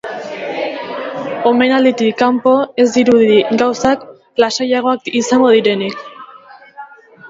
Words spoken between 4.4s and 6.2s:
lasaiagoak izango direnik.